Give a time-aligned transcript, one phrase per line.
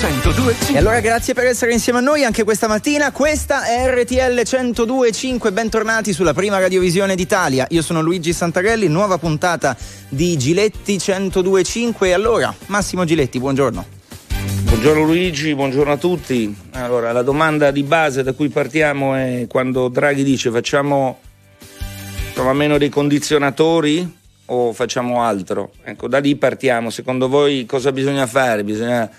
[0.00, 3.12] 102.5 E allora grazie per essere insieme a noi anche questa mattina.
[3.12, 5.52] Questa è RTL 102.5.
[5.52, 7.66] Bentornati sulla prima radiovisione d'Italia.
[7.68, 9.76] Io sono Luigi Santarelli, nuova puntata
[10.08, 12.06] di Giletti 102.5.
[12.06, 13.84] E allora, Massimo Giletti, buongiorno.
[14.62, 16.56] Buongiorno Luigi, buongiorno a tutti.
[16.70, 21.18] Allora, la domanda di base da cui partiamo è quando Draghi dice facciamo
[22.30, 25.72] insomma, meno dei condizionatori o facciamo altro?
[25.84, 26.88] Ecco, da lì partiamo.
[26.88, 28.64] Secondo voi cosa bisogna fare?
[28.64, 29.10] Bisogna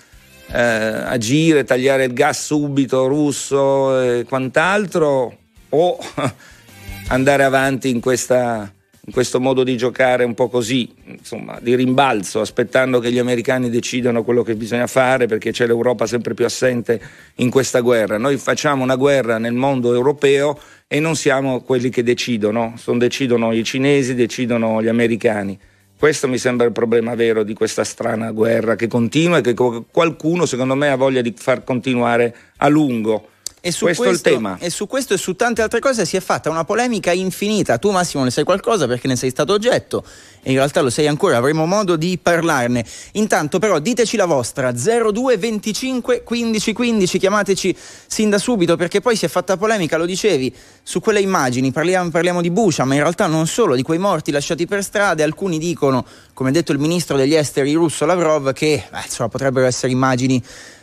[0.52, 5.36] eh, agire, tagliare il gas subito russo e quant'altro
[5.70, 5.98] o
[7.08, 8.70] andare avanti in, questa,
[9.06, 13.70] in questo modo di giocare un po' così, insomma, di rimbalzo, aspettando che gli americani
[13.70, 17.00] decidano quello che bisogna fare perché c'è l'Europa sempre più assente
[17.36, 18.18] in questa guerra.
[18.18, 23.52] Noi facciamo una guerra nel mondo europeo e non siamo quelli che decidono, Sono, decidono
[23.52, 25.58] i cinesi, decidono gli americani.
[26.02, 30.46] Questo mi sembra il problema vero di questa strana guerra che continua e che qualcuno,
[30.46, 33.28] secondo me, ha voglia di far continuare a lungo.
[33.64, 34.58] E su questo, questo, è il tema.
[34.58, 37.78] E su questo e su tante altre cose si è fatta una polemica infinita.
[37.78, 38.88] Tu Massimo ne sai qualcosa?
[38.88, 40.02] Perché ne sei stato oggetto.
[40.42, 42.84] E in realtà lo sei ancora, avremo modo di parlarne.
[43.12, 44.72] Intanto però diteci la vostra.
[44.72, 47.76] 02 25 15 15, chiamateci
[48.08, 50.52] sin da subito perché poi si è fatta polemica, lo dicevi,
[50.82, 54.32] su quelle immagini, parliamo, parliamo di Bucia, ma in realtà non solo, di quei morti
[54.32, 58.88] lasciati per strada, alcuni dicono, come ha detto il ministro degli esteri russo Lavrov, che
[58.90, 60.42] beh, insomma, potrebbero essere immagini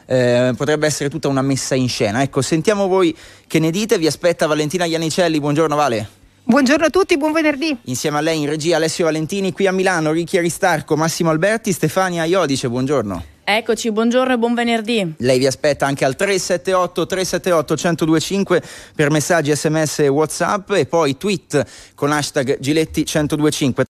[0.10, 2.24] eh, potrebbe essere tutta una messa in scena.
[2.24, 3.16] Ecco, sentiamo voi
[3.46, 4.00] che ne dite.
[4.00, 5.40] Vi aspetta Valentina Iannicelli.
[5.40, 6.10] Buongiorno Vale.
[6.44, 7.78] Buongiorno a tutti, buon venerdì.
[7.84, 12.24] Insieme a lei in regia Alessio Valentini qui a Milano, Ricchi Aristarco, Massimo Alberti, Stefania
[12.24, 13.24] Iodice, buongiorno.
[13.44, 15.14] Eccoci, buongiorno e buon venerdì.
[15.18, 18.64] Lei vi aspetta anche al 378 378 1025
[18.96, 21.64] per messaggi sms e whatsapp e poi tweet
[21.94, 23.86] con hashtag Giletti 1025.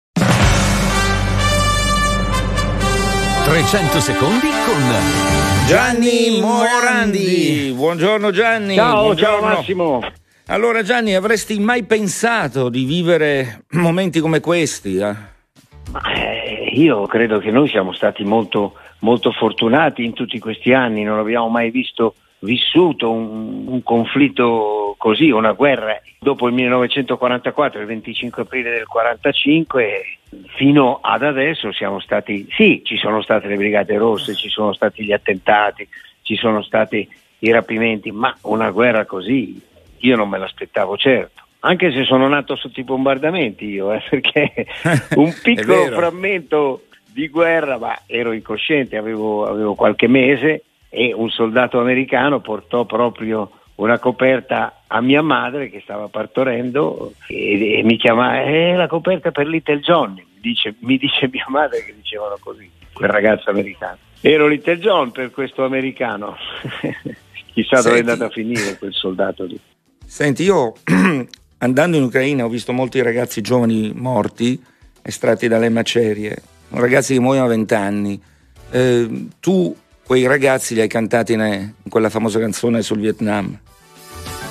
[3.44, 5.39] 300 secondi con
[5.70, 7.72] Gianni Morandi.
[7.72, 8.74] Buongiorno Gianni.
[8.74, 9.38] Ciao, Buongiorno.
[9.38, 10.02] ciao Massimo.
[10.46, 14.96] Allora Gianni, avresti mai pensato di vivere momenti come questi?
[14.96, 15.14] Eh?
[16.12, 21.20] Eh, io credo che noi siamo stati molto, molto fortunati in tutti questi anni, non
[21.20, 26.00] abbiamo mai visto vissuto un, un, conflitto così, una guerra.
[26.18, 30.02] Dopo il 1944, il 25 aprile del 1945,
[30.56, 35.04] fino ad adesso siamo stati, sì, ci sono state le brigate rosse, ci sono stati
[35.04, 35.88] gli attentati,
[36.22, 37.08] ci sono stati
[37.40, 39.60] i rapimenti, ma una guerra così
[39.98, 41.42] io non me l'aspettavo certo.
[41.60, 44.66] Anche se sono nato sotto i bombardamenti io, eh, perché
[45.16, 51.80] un piccolo frammento di guerra, ma ero incosciente, avevo, avevo qualche mese e un soldato
[51.80, 58.42] americano portò proprio una coperta a mia madre che stava partorendo e, e mi chiama
[58.42, 62.70] è la coperta per Little Johnny mi dice, mi dice mia madre che dicevano così
[62.92, 63.98] quel ragazzo americano.
[64.20, 66.36] Ero Little John per questo americano
[67.52, 69.58] chissà Senti, dove è andato a finire quel soldato lì.
[70.04, 70.74] Senti io
[71.58, 74.62] andando in Ucraina ho visto molti ragazzi giovani morti
[75.02, 76.36] estratti dalle macerie
[76.70, 78.20] ragazzi che muoiono a 20 anni
[78.70, 79.74] eh, tu
[80.10, 83.56] quei ragazzi li hai cantati in, quella famosa canzone sul Vietnam.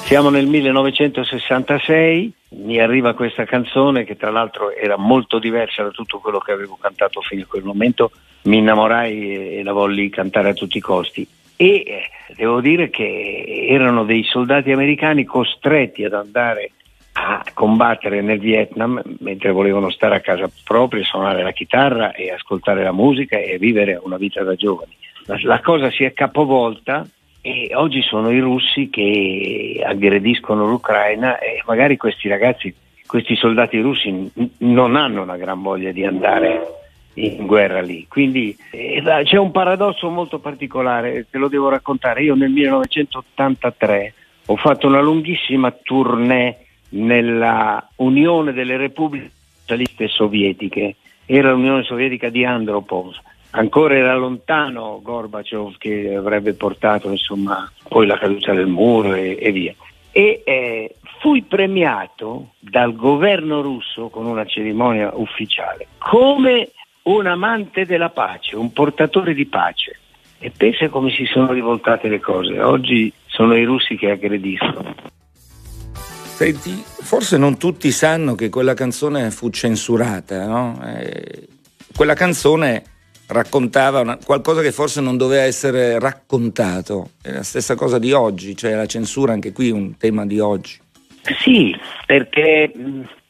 [0.10, 2.34] Siamo nel 1966,
[2.66, 6.80] mi arriva questa canzone che tra l'altro era molto diversa da tutto quello che avevo
[6.82, 8.10] cantato fino a quel momento,
[8.46, 11.28] mi innamorai e la volli cantare a tutti i costi.
[11.56, 16.72] E eh, devo dire che erano dei soldati americani costretti ad andare
[17.12, 22.82] a combattere nel Vietnam mentre volevano stare a casa propria, suonare la chitarra e ascoltare
[22.82, 24.98] la musica e vivere una vita da giovani
[25.30, 27.06] la, la cosa si è capovolta
[27.42, 32.74] e oggi sono i russi che aggrediscono l'Ucraina e magari questi ragazzi,
[33.06, 36.80] questi soldati russi non hanno una gran voglia di andare
[37.14, 38.06] in guerra lì.
[38.08, 42.24] Quindi eh, c'è un paradosso molto particolare, te lo devo raccontare.
[42.24, 44.14] Io nel 1983
[44.48, 50.96] ho fatto una lunghissima tournée nella Unione delle Repubbliche Socialiste Sovietiche,
[51.26, 53.14] era l'Unione Sovietica di Andropov
[53.52, 59.52] ancora era lontano Gorbaciov che avrebbe portato insomma, poi la caduta del muro e, e
[59.52, 59.74] via.
[60.12, 66.72] E eh, fui premiato dal governo russo con una cerimonia ufficiale come
[67.04, 70.00] un amante della pace, un portatore di pace.
[70.42, 72.62] E pensa come si sono rivoltate le cose.
[72.62, 74.96] Oggi sono i russi che aggrediscono.
[75.92, 80.82] Senti, forse non tutti sanno che quella canzone fu censurata, no?
[80.86, 81.48] Eh,
[81.94, 82.84] quella canzone
[83.30, 87.12] raccontava una, qualcosa che forse non doveva essere raccontato.
[87.22, 90.40] È la stessa cosa di oggi, cioè la censura anche qui è un tema di
[90.40, 90.78] oggi.
[91.42, 92.72] Sì, perché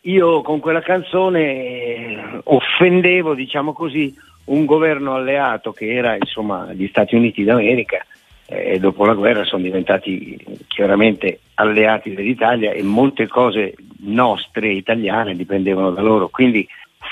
[0.02, 4.14] io con quella canzone eh, offendevo, diciamo così,
[4.46, 8.04] un governo alleato che era insomma gli Stati Uniti d'America
[8.52, 15.92] e dopo la guerra sono diventati chiaramente alleati dell'Italia e molte cose nostre italiane dipendevano
[15.92, 16.30] da loro.
[16.30, 16.68] Quindi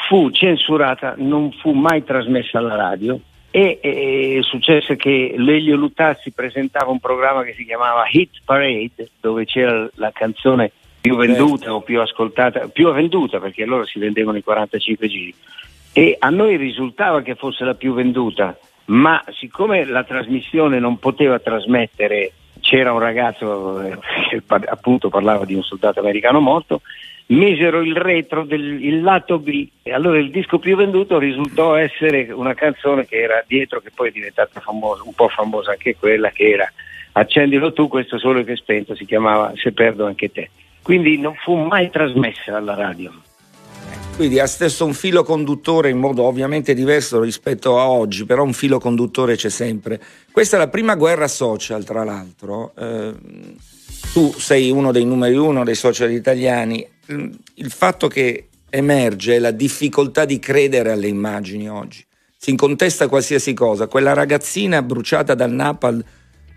[0.07, 3.19] fu censurata, non fu mai trasmessa alla radio
[3.51, 9.45] e, e successe che Lelio Luttazzi presentava un programma che si chiamava Hit Parade dove
[9.45, 10.71] c'era la canzone
[11.01, 15.35] più venduta o più ascoltata, più venduta perché allora si vendevano i 45 giri.
[15.91, 21.39] E a noi risultava che fosse la più venduta ma siccome la trasmissione non poteva
[21.39, 22.31] trasmettere,
[22.61, 23.97] c'era un ragazzo eh,
[24.29, 26.81] che appunto parlava di un soldato americano morto,
[27.27, 32.31] misero il retro del il lato B e allora il disco più venduto risultò essere
[32.31, 36.29] una canzone che era dietro, che poi è diventata famosa, un po' famosa anche quella,
[36.29, 36.71] che era
[37.17, 40.51] Accendilo tu, questo sole che è spento, si chiamava Se perdo anche te.
[40.83, 43.11] Quindi non fu mai trasmessa alla radio.
[44.15, 48.53] Quindi ha stesso un filo conduttore in modo ovviamente diverso rispetto a oggi, però un
[48.53, 49.99] filo conduttore c'è sempre.
[50.31, 52.73] Questa è la prima guerra social, tra l'altro.
[52.77, 53.13] Eh,
[54.17, 56.83] tu sei uno dei numeri uno dei social italiani.
[57.53, 62.03] Il fatto che emerge è la difficoltà di credere alle immagini oggi.
[62.35, 63.85] Si incontesta qualsiasi cosa.
[63.85, 66.03] Quella ragazzina bruciata dal napalm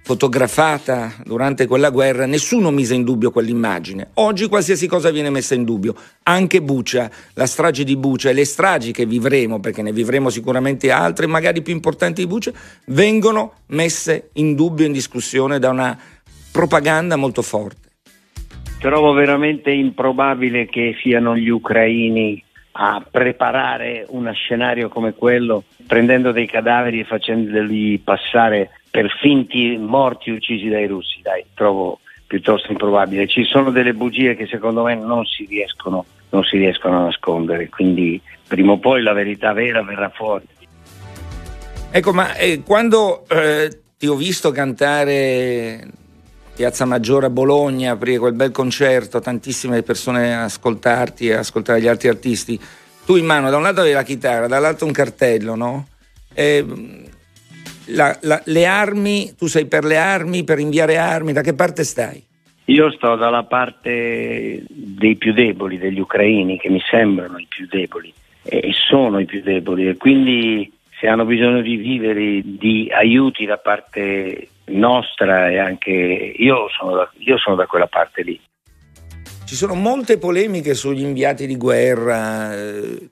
[0.03, 4.09] fotografata durante quella guerra, nessuno mise in dubbio quell'immagine.
[4.15, 8.47] Oggi qualsiasi cosa viene messa in dubbio, anche Bucia, la strage di Bucia e le
[8.47, 12.53] stragi che vivremo, perché ne vivremo sicuramente altre, magari più importanti di Bucia,
[12.87, 15.99] vengono messe in dubbio, in discussione da una
[16.53, 17.89] propaganda molto forte.
[18.79, 22.43] Trovo veramente improbabile che siano gli ucraini
[22.73, 30.31] a preparare uno scenario come quello, prendendo dei cadaveri e facendoli passare per finti morti
[30.31, 33.27] uccisi dai russi, dai, trovo piuttosto improbabile.
[33.27, 37.69] Ci sono delle bugie che secondo me non si riescono, non si riescono a nascondere,
[37.69, 40.47] quindi prima o poi la verità vera verrà fuori.
[41.91, 43.69] Ecco, ma eh, quando eh,
[43.99, 45.87] ti ho visto cantare
[46.61, 51.87] Piazza Maggiore a Bologna, aprire quel bel concerto, tantissime persone a ascoltarti e ascoltare gli
[51.87, 52.61] altri artisti,
[53.07, 55.87] tu in mano da un lato avevi la chitarra, dall'altro un cartello, no?
[56.35, 56.63] E,
[57.87, 61.83] la, la, le armi, tu sei per le armi, per inviare armi, da che parte
[61.83, 62.23] stai?
[62.67, 68.13] Io sto dalla parte dei più deboli, degli ucraini, che mi sembrano i più deboli
[68.43, 70.71] e sono i più deboli e quindi
[71.01, 77.11] se hanno bisogno di vivere di aiuti da parte nostra e anche io sono da,
[77.19, 78.41] io sono da quella parte lì.
[79.45, 83.09] Ci sono molte polemiche sugli inviati di guerra, eh,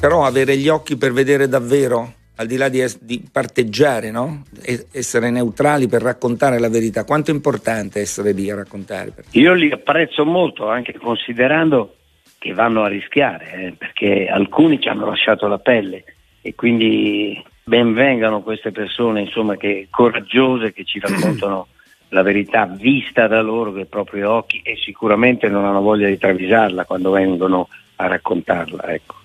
[0.00, 4.44] però avere gli occhi per vedere davvero al di là di, es- di parteggiare, no?
[4.92, 9.12] essere neutrali per raccontare la verità, quanto è importante essere lì a raccontare?
[9.32, 11.96] Io li apprezzo molto, anche considerando
[12.38, 16.04] che vanno a rischiare, eh, perché alcuni ci hanno lasciato la pelle
[16.40, 17.40] e quindi
[17.70, 21.68] benvengano queste persone insomma, che, coraggiose che ci raccontano
[22.10, 26.18] la verità vista da loro, con i propri occhi e sicuramente non hanno voglia di
[26.18, 28.92] travisarla quando vengono a raccontarla.
[28.92, 29.19] Ecco.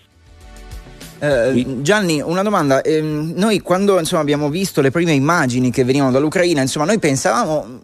[1.25, 2.81] Eh, Gianni, una domanda.
[2.81, 7.81] Eh, noi quando insomma, abbiamo visto le prime immagini che venivano dall'Ucraina, insomma, noi pensavamo,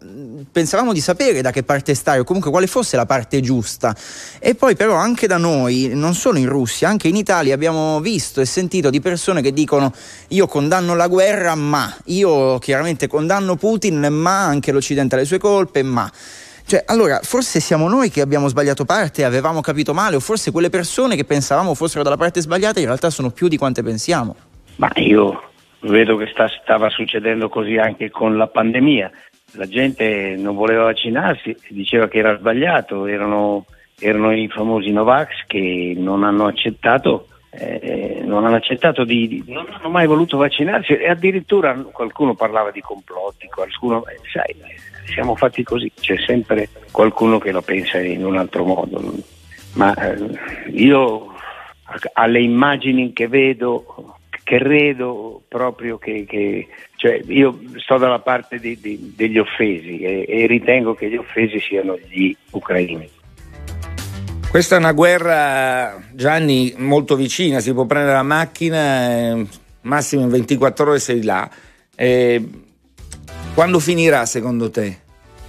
[0.50, 3.96] pensavamo, di sapere da che parte stare o comunque quale fosse la parte giusta.
[4.38, 8.40] E poi però anche da noi, non solo in Russia, anche in Italia abbiamo visto
[8.40, 9.92] e sentito di persone che dicono
[10.28, 15.38] io condanno la guerra, ma io chiaramente condanno Putin, ma anche l'Occidente ha le sue
[15.38, 16.10] colpe, ma...
[16.64, 20.70] Cioè, allora, forse siamo noi che abbiamo sbagliato parte, avevamo capito male, o forse quelle
[20.70, 24.36] persone che pensavamo fossero dalla parte sbagliata in realtà sono più di quante pensiamo.
[24.76, 25.50] Ma io
[25.80, 29.10] vedo che sta, stava succedendo così anche con la pandemia.
[29.52, 33.66] La gente non voleva vaccinarsi, diceva che era sbagliato, erano,
[33.98, 39.66] erano i famosi Novax che non hanno accettato eh, non hanno accettato di, di, non
[39.70, 44.56] hanno mai voluto vaccinarsi e addirittura qualcuno parlava di complotti, qualcuno, eh, sai,
[45.06, 49.14] siamo fatti così, c'è sempre qualcuno che lo pensa in un altro modo.
[49.74, 50.18] Ma eh,
[50.70, 51.32] io
[52.14, 59.12] alle immagini che vedo, credo proprio che, che cioè io sto dalla parte di, di,
[59.16, 63.08] degli offesi e, e ritengo che gli offesi siano gli ucraini.
[64.48, 69.46] Questa è una guerra, Gianni, molto vicina, si può prendere la macchina, eh,
[69.82, 71.50] massimo in 24 ore sei là.
[71.96, 72.46] Eh,
[73.54, 74.98] quando finirà secondo te?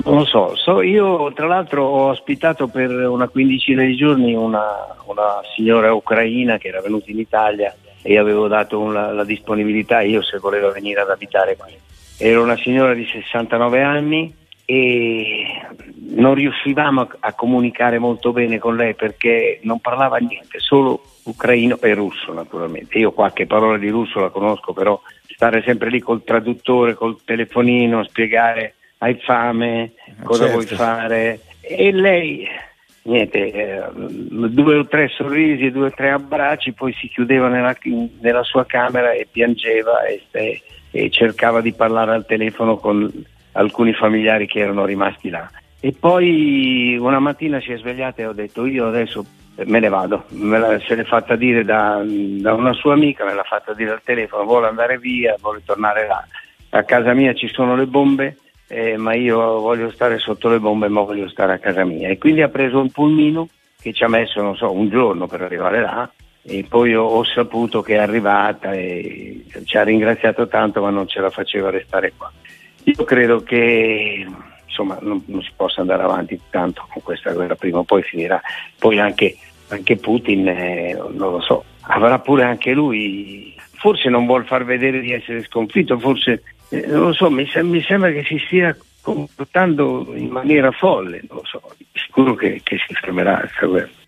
[0.05, 4.95] Non lo so, so, io tra l'altro ho ospitato per una quindicina di giorni una,
[5.05, 10.21] una signora ucraina che era venuta in Italia e avevo dato una, la disponibilità io
[10.21, 11.73] se voleva venire ad abitare qui.
[12.17, 15.45] Era una signora di 69 anni e
[16.15, 21.77] non riuscivamo a, a comunicare molto bene con lei perché non parlava niente, solo ucraino
[21.79, 22.97] e russo naturalmente.
[22.97, 24.99] Io qualche parola di russo la conosco, però
[25.33, 30.53] stare sempre lì col traduttore, col telefonino, spiegare hai fame, cosa certo.
[30.53, 32.47] vuoi fare e lei
[33.03, 37.75] niente, eh, due o tre sorrisi due o tre abbracci, poi si chiudeva nella,
[38.21, 40.61] nella sua camera e piangeva e, e,
[40.91, 43.11] e, cercava di parlare al telefono con
[43.53, 45.49] alcuni familiari che erano rimasti là.
[45.79, 49.25] E poi una mattina si è svegliata e ho detto io adesso
[49.65, 53.33] me ne vado, me la, se l'è fatta dire da, da, una sua amica, me
[53.33, 56.25] l'ha fatta dire al telefono, vuole andare via, vuole tornare là.
[56.69, 60.87] A casa mia ci sono le bombe, eh, ma io voglio stare sotto le bombe,
[60.87, 62.09] ma voglio stare a casa mia.
[62.09, 63.47] E quindi ha preso un pulmino
[63.79, 66.09] che ci ha messo, non so, un giorno per arrivare là
[66.45, 71.07] e poi ho, ho saputo che è arrivata e ci ha ringraziato tanto, ma non
[71.07, 72.31] ce la faceva restare qua.
[72.83, 74.25] Io credo che
[74.73, 78.41] insomma non, non, si possa andare avanti tanto con questa guerra, prima o poi finirà.
[78.79, 79.37] Poi anche,
[79.67, 84.99] anche Putin, eh, non lo so, avrà pure anche lui, forse non vuol far vedere
[84.99, 90.11] di essere sconfitto, forse eh, non lo so, mi, mi, sembra che si stia comportando
[90.15, 91.61] in maniera folle, non lo so,
[91.93, 94.01] sicuro che, che si fermerà questa guerra.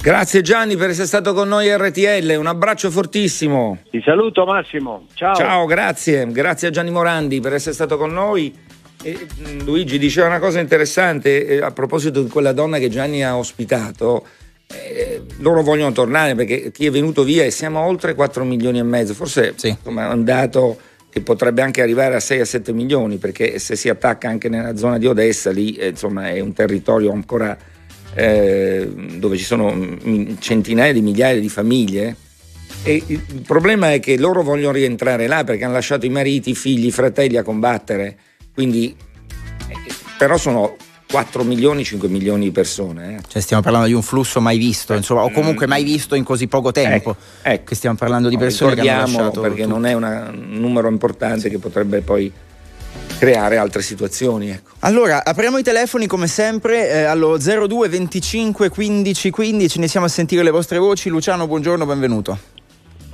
[0.00, 3.78] Grazie Gianni per essere stato con noi RTL, un abbraccio fortissimo.
[3.90, 5.34] Ti saluto Massimo, ciao.
[5.34, 8.54] Ciao, grazie, grazie a Gianni Morandi per essere stato con noi.
[9.04, 13.22] E, mm, Luigi diceva una cosa interessante eh, a proposito di quella donna che Gianni
[13.22, 14.26] ha ospitato.
[14.66, 18.82] Eh, loro vogliono tornare perché chi è venuto via e siamo oltre 4 milioni e
[18.82, 19.68] mezzo, forse sì.
[19.68, 20.78] è un dato
[21.10, 24.74] che potrebbe anche arrivare a 6 a 7 milioni perché se si attacca anche nella
[24.74, 27.56] zona di Odessa lì eh, insomma è un territorio ancora
[28.14, 29.96] eh, dove ci sono
[30.40, 32.16] centinaia di migliaia di famiglie
[32.82, 36.54] e il problema è che loro vogliono rientrare là perché hanno lasciato i mariti, i
[36.54, 38.16] figli, i fratelli a combattere
[38.54, 38.94] quindi
[39.68, 40.76] eh, però sono
[41.10, 43.16] 4 milioni, 5 milioni di persone.
[43.16, 43.20] Eh.
[43.28, 46.48] Cioè stiamo parlando di un flusso mai visto, insomma, o comunque mai visto in così
[46.48, 47.10] poco tempo.
[47.10, 47.64] Ecco, ecco.
[47.66, 49.74] Che stiamo parlando di persone che hanno lasciato perché tutto.
[49.74, 52.32] non è una, un numero importante che potrebbe poi
[53.18, 54.50] creare altre situazioni.
[54.50, 54.70] Ecco.
[54.80, 60.42] Allora, apriamo i telefoni come sempre eh, allo 02 25 15 15, iniziamo a sentire
[60.42, 61.08] le vostre voci.
[61.10, 62.36] Luciano, buongiorno, benvenuto.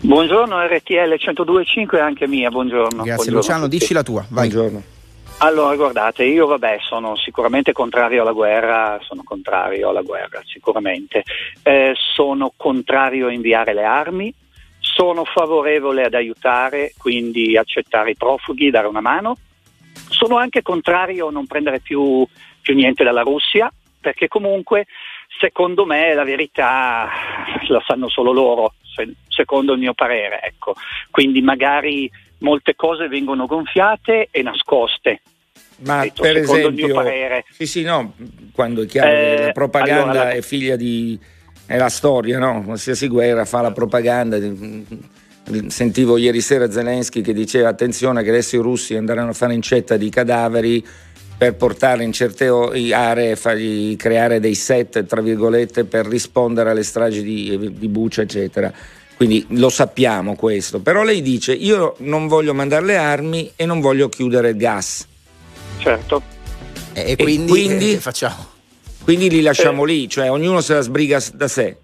[0.02, 3.02] Buongiorno RTL 102.5 è anche mia, buongiorno.
[3.02, 4.48] Grazie buongiorno Luciano, dici la tua, vai.
[4.48, 4.98] Buongiorno.
[5.42, 11.24] Allora, guardate, io vabbè sono sicuramente contrario alla guerra, sono contrario alla guerra, sicuramente.
[11.62, 14.34] Eh, sono contrario a inviare le armi,
[14.80, 19.38] sono favorevole ad aiutare, quindi accettare i profughi, dare una mano.
[20.10, 22.22] Sono anche contrario a non prendere più,
[22.60, 24.88] più niente dalla Russia, perché comunque
[25.38, 27.08] secondo me la verità
[27.66, 28.74] la sanno solo loro,
[29.28, 30.42] secondo il mio parere.
[30.42, 30.74] Ecco.
[31.10, 35.22] Quindi magari molte cose vengono gonfiate e nascoste.
[35.82, 37.02] Ma detto, per esempio,
[37.50, 38.12] sì, sì, no,
[38.52, 40.30] quando è chiaro eh, che la propaganda allora, la...
[40.32, 41.18] è figlia di.
[41.64, 42.62] è la storia, no?
[42.62, 44.38] Qualsiasi guerra fa la propaganda.
[45.68, 49.96] Sentivo ieri sera Zelensky che diceva attenzione che adesso i russi andranno a fare incetta
[49.96, 50.84] di cadaveri
[51.40, 56.82] per portarli in certe aree e fargli creare dei set, tra virgolette, per rispondere alle
[56.82, 58.70] stragi di, di Bucia, eccetera.
[59.20, 63.78] Quindi lo sappiamo questo, però lei dice io non voglio mandare le armi e non
[63.78, 65.06] voglio chiudere il gas.
[65.76, 66.22] Certo.
[66.94, 68.46] E, e quindi, quindi, che facciamo?
[69.04, 71.76] Quindi li lasciamo eh, lì, cioè ognuno se la sbriga da sé.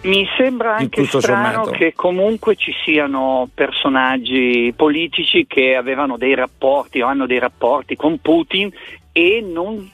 [0.00, 1.70] Mi sembra anche strano sommato.
[1.70, 8.18] che comunque ci siano personaggi politici che avevano dei rapporti o hanno dei rapporti con
[8.18, 8.68] Putin
[9.12, 9.88] e non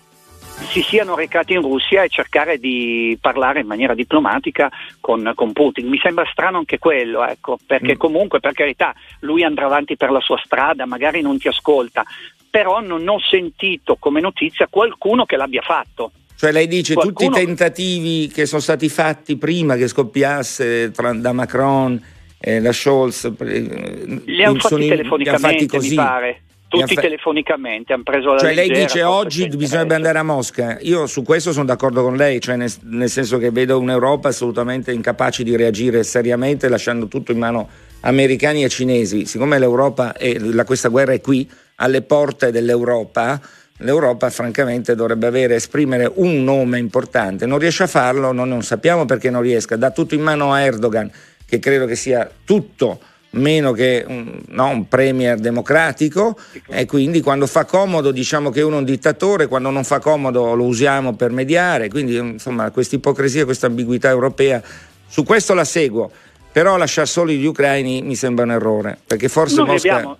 [0.70, 4.70] si siano recati in Russia e cercare di parlare in maniera diplomatica
[5.00, 5.88] con, con Putin.
[5.88, 7.98] Mi sembra strano anche quello, ecco, perché mm.
[7.98, 12.04] comunque per carità lui andrà avanti per la sua strada, magari non ti ascolta,
[12.50, 16.12] però non ho sentito come notizia qualcuno che l'abbia fatto.
[16.36, 17.30] Cioè lei dice qualcuno...
[17.30, 22.02] tutti i tentativi che sono stati fatti prima che scoppiasse tra, da Macron,
[22.38, 27.00] eh, da Scholz, eh, li hanno fatti telefonicamente, fatti mi pare tutti fa...
[27.00, 31.52] telefonicamente hanno preso la cioè lei dice oggi bisognerebbe andare a Mosca io su questo
[31.52, 36.02] sono d'accordo con lei cioè nel, nel, senso che vedo un'Europa assolutamente incapace di reagire
[36.02, 37.68] seriamente lasciando tutto in mano
[38.06, 39.26] americani e cinesi.
[39.26, 43.40] Siccome l'Europa è, la, questa guerra è qui alle porte dell'Europa
[43.80, 47.44] l'Europa francamente dovrebbe avere, esprimere un nome importante.
[47.44, 49.76] Non riesce a farlo non, non sappiamo perché non riesca.
[49.76, 51.10] Dà tutto in mano a Erdogan
[51.44, 52.98] che credo che sia tutto
[53.36, 56.38] meno che un, no, un premier democratico
[56.68, 60.54] e quindi quando fa comodo diciamo che uno è un dittatore, quando non fa comodo
[60.54, 64.62] lo usiamo per mediare, quindi insomma questa ipocrisia, questa ambiguità europea,
[65.06, 66.10] su questo la seguo,
[66.50, 69.94] però lasciare soli gli ucraini mi sembra un errore, perché forse non Mosca...
[69.94, 70.18] Abbiamo,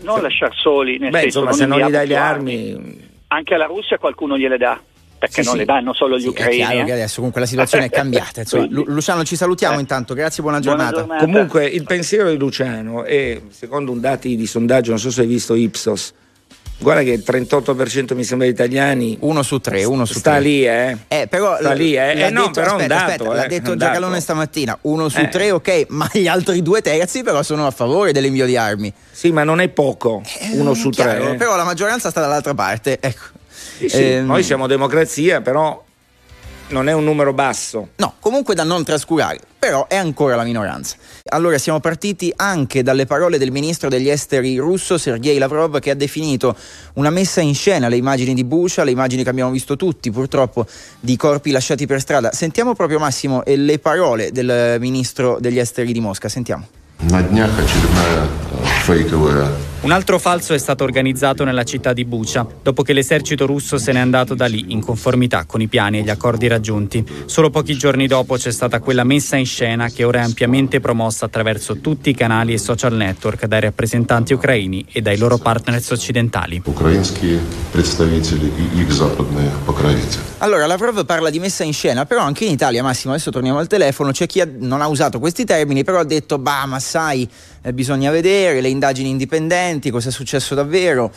[0.00, 3.10] non lasciare soli, nel Beh, senso, insomma, non se non gli dai le armi...
[3.28, 4.78] Anche alla Russia qualcuno gliele dà.
[5.22, 5.58] Perché sì, non sì.
[5.60, 6.54] le danno solo gli sì, ucraini.
[6.54, 6.84] È chiaro eh?
[6.84, 8.40] che adesso comunque la situazione è cambiata.
[8.40, 9.80] Insomma, Lu- Luciano, ci salutiamo eh.
[9.80, 11.04] intanto, grazie, buona giornata.
[11.04, 11.24] buona giornata.
[11.24, 15.28] Comunque il pensiero di Luciano è, secondo un dati di sondaggio, non so se hai
[15.28, 16.12] visto Ipsos,
[16.78, 19.16] Guarda che il 38% mi sembra di italiani.
[19.20, 20.40] Uno su tre, uno su sta tre.
[20.40, 20.96] lì, eh.
[21.06, 22.22] eh però sta lì, eh.
[22.22, 24.78] eh no, detto, però aspetta, dato, aspetta, eh, l'ha detto Giacalone stamattina.
[24.82, 25.28] Uno su eh.
[25.28, 28.92] tre, ok, ma gli altri due terzi però sono a favore dell'invio di armi.
[29.12, 30.22] Sì, ma non è poco.
[30.40, 31.32] Eh, uno su chiaro, tre.
[31.34, 31.36] Eh.
[31.36, 32.98] Però la maggioranza sta dall'altra parte.
[33.00, 33.31] Ecco.
[33.82, 34.02] Sì, sì.
[34.12, 35.82] Ehm, Noi siamo democrazia, però
[36.68, 37.90] non è un numero basso.
[37.96, 40.96] No, comunque da non trascurare, però è ancora la minoranza.
[41.30, 45.94] Allora siamo partiti anche dalle parole del ministro degli esteri russo Sergei Lavrov che ha
[45.94, 46.56] definito
[46.94, 50.66] una messa in scena le immagini di Bucha, le immagini che abbiamo visto tutti purtroppo
[51.00, 52.32] di corpi lasciati per strada.
[52.32, 56.66] Sentiamo proprio Massimo le parole del ministro degli esteri di Mosca, sentiamo.
[57.01, 58.27] На днях очередная
[58.85, 59.49] фейковая
[59.81, 63.91] un altro falso è stato organizzato nella città di Bucha, dopo che l'esercito russo se
[63.91, 67.05] n'è andato da lì in conformità con i piani e gli accordi raggiunti.
[67.25, 71.25] Solo pochi giorni dopo c'è stata quella messa in scena che ora è ampiamente promossa
[71.25, 76.63] attraverso tutti i canali e social network dai rappresentanti ucraini e dai loro partners occidentali.
[80.39, 83.67] Allora, Lavrov parla di messa in scena, però anche in Italia, Massimo, adesso torniamo al
[83.67, 87.26] telefono, c'è chi non ha usato questi termini, però ha detto, bah, ma sai,
[87.62, 91.10] eh, bisogna vedere le indagini indipendenti, cosa è successo davvero.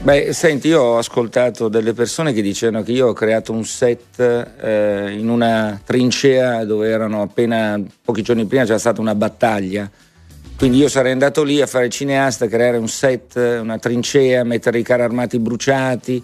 [0.00, 4.20] Beh, senti, io ho ascoltato delle persone che dicevano che io ho creato un set
[4.20, 9.90] eh, in una trincea dove erano appena pochi giorni prima c'era stata una battaglia.
[10.56, 14.84] Quindi io sarei andato lì a fare cineasta, creare un set, una trincea, mettere i
[14.84, 16.22] carri armati bruciati.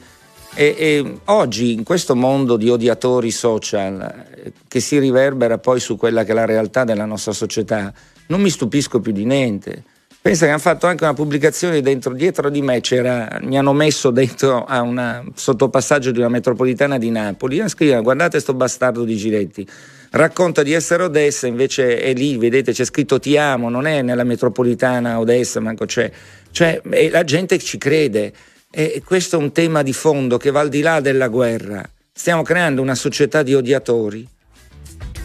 [0.55, 5.97] E, e oggi, in questo mondo di odiatori social, eh, che si riverbera poi su
[5.97, 7.93] quella che è la realtà della nostra società,
[8.27, 9.85] non mi stupisco più di niente.
[10.21, 14.11] Pensa che hanno fatto anche una pubblicazione dentro, dietro di me c'era, mi hanno messo
[14.11, 19.17] dentro a un sottopassaggio di una metropolitana di Napoli, e scrivono guardate sto bastardo di
[19.17, 19.69] Giretti,
[20.13, 24.25] racconta di essere Odessa, invece è lì, vedete c'è scritto ti amo, non è nella
[24.25, 26.11] metropolitana Odessa, manco c'è,
[26.51, 28.33] cioè la gente ci crede.
[28.77, 32.43] E questo è un tema di fondo che va al di là della guerra, stiamo
[32.43, 34.27] creando una società di odiatori,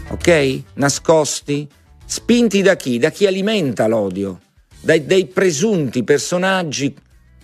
[0.09, 0.61] ok?
[0.73, 1.67] Nascosti,
[2.11, 2.97] Spinti da chi?
[2.97, 4.39] Da chi alimenta l'odio,
[4.81, 6.95] dai, dei presunti personaggi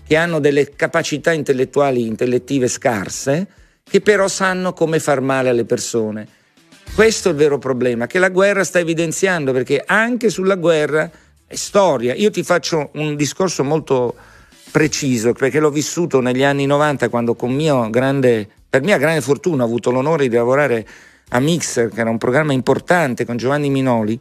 [0.03, 3.47] che hanno delle capacità intellettuali, intellettive scarse,
[3.83, 6.27] che però sanno come far male alle persone.
[6.95, 11.11] Questo è il vero problema che la guerra sta evidenziando, perché anche sulla guerra
[11.45, 12.15] è storia.
[12.15, 14.15] Io ti faccio un discorso molto
[14.71, 19.67] preciso, perché l'ho vissuto negli anni 90 quando mio grande, per mia grande fortuna ho
[19.67, 20.87] avuto l'onore di lavorare
[21.29, 24.19] a Mixer, che era un programma importante con Giovanni Minoli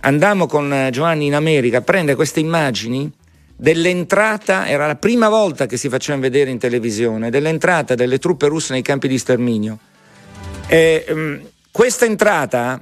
[0.00, 3.10] andammo con eh, Giovanni in America a prendere queste immagini
[3.56, 8.72] dell'entrata, era la prima volta che si facevano vedere in televisione, dell'entrata delle truppe russe
[8.72, 9.78] nei campi di sterminio.
[10.66, 12.80] E, um, questa entrata,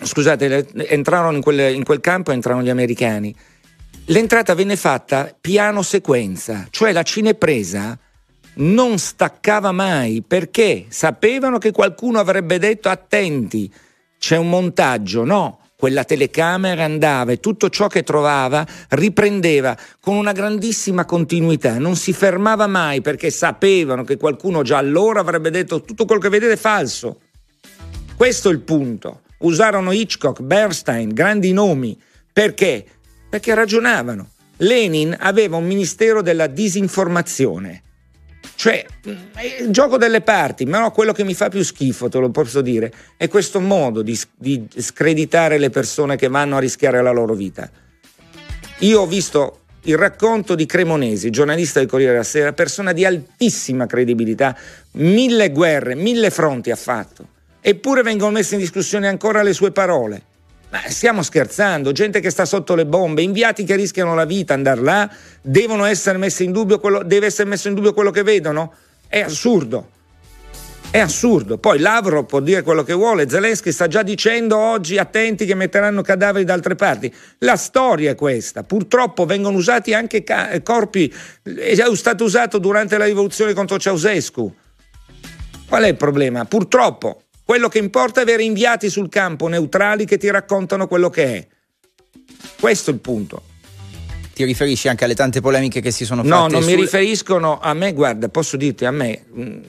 [0.00, 3.34] scusate, entrarono in quel, in quel campo, entrarono gli americani.
[4.06, 7.98] L'entrata venne fatta piano sequenza, cioè la cinepresa
[8.54, 13.72] non staccava mai perché sapevano che qualcuno avrebbe detto attenti,
[14.18, 20.30] c'è un montaggio, no, quella telecamera andava e tutto ciò che trovava riprendeva con una
[20.30, 26.04] grandissima continuità, non si fermava mai perché sapevano che qualcuno già allora avrebbe detto tutto
[26.04, 27.22] quello che vedete è falso.
[28.14, 29.22] Questo è il punto.
[29.38, 32.00] Usarono Hitchcock, Bernstein, grandi nomi.
[32.32, 32.86] Perché?
[33.28, 34.28] Perché ragionavano.
[34.58, 37.82] Lenin aveva un ministero della disinformazione
[38.54, 38.84] cioè,
[39.60, 42.60] il gioco delle parti, ma no, quello che mi fa più schifo, te lo posso
[42.60, 47.34] dire, è questo modo di, di screditare le persone che vanno a rischiare la loro
[47.34, 47.70] vita.
[48.78, 53.86] Io ho visto il racconto di Cremonesi, giornalista del Corriere della Sera, persona di altissima
[53.86, 54.56] credibilità,
[54.92, 57.26] mille guerre, mille fronti ha fatto,
[57.60, 60.22] eppure vengono messe in discussione ancora le sue parole.
[60.72, 64.80] Ma stiamo scherzando, gente che sta sotto le bombe, inviati che rischiano la vita, andare
[64.80, 65.10] là,
[65.42, 68.72] devono essere messi in dubbio quello, deve essere messo in dubbio quello che vedono?
[69.06, 69.90] È assurdo.
[70.90, 71.58] È assurdo.
[71.58, 76.00] Poi Lavrov può dire quello che vuole, Zelensky sta già dicendo oggi attenti che metteranno
[76.00, 77.14] cadaveri da altre parti.
[77.40, 78.62] La storia è questa.
[78.62, 84.54] Purtroppo vengono usati anche ca- corpi, è stato usato durante la rivoluzione contro Ceausescu.
[85.68, 86.46] Qual è il problema?
[86.46, 91.24] Purtroppo quello che importa è avere inviati sul campo neutrali che ti raccontano quello che
[91.24, 91.46] è.
[92.58, 93.42] Questo è il punto.
[94.32, 96.34] Ti riferisci anche alle tante polemiche che si sono fatte?
[96.34, 96.70] No, non sul...
[96.70, 99.60] mi riferiscono a me, guarda, posso dirti a me, mh, mm,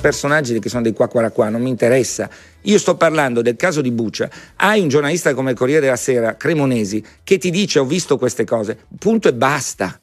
[0.00, 2.30] personaggi che sono dei qua qua qua, non mi interessa.
[2.62, 4.30] Io sto parlando del caso di Buccia.
[4.56, 8.44] Hai un giornalista come il Corriere della Sera, Cremonesi, che ti dice ho visto queste
[8.44, 10.00] cose, punto e basta.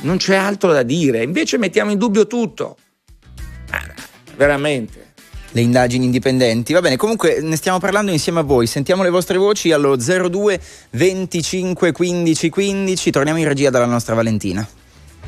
[0.00, 1.22] Non c'è altro da dire.
[1.22, 2.76] Invece mettiamo in dubbio tutto.
[4.36, 5.05] veramente
[5.52, 6.72] le indagini indipendenti.
[6.72, 8.66] Va bene, comunque ne stiamo parlando insieme a voi.
[8.66, 13.10] Sentiamo le vostre voci allo 02 25 15 15.
[13.10, 14.66] Torniamo in regia dalla nostra Valentina.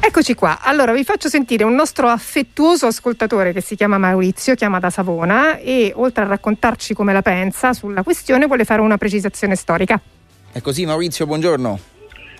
[0.00, 4.78] Eccoci qua, allora vi faccio sentire un nostro affettuoso ascoltatore che si chiama Maurizio, chiama
[4.78, 9.56] da Savona e oltre a raccontarci come la pensa sulla questione vuole fare una precisazione
[9.56, 10.00] storica.
[10.52, 11.78] È così Maurizio, buongiorno.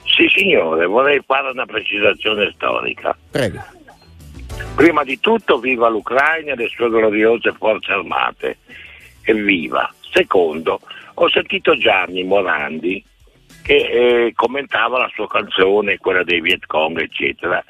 [0.05, 3.17] Sì signore, vorrei fare una precisazione storica.
[3.31, 3.78] Prego.
[4.79, 8.59] Prima di tutto viva l'Ucraina e le sue gloriose forze armate.
[9.25, 9.93] Evviva.
[10.13, 10.81] Secondo,
[11.15, 13.05] ho sentito Gianni Morandi
[13.65, 13.75] che
[14.27, 17.61] eh, commentava la sua canzone, quella dei Viet Cong, eccetera.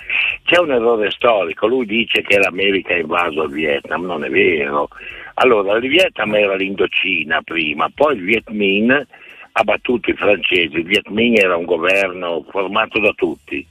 [0.44, 4.90] C'è un errore storico, lui dice che l'America ha invaso il Vietnam, non è vero.
[5.33, 9.07] Allora, il Vietnam era l'Indocina prima, poi il Viet Minh
[9.53, 13.66] ha battuto i francesi, il Viet Minh era un governo formato da tutti.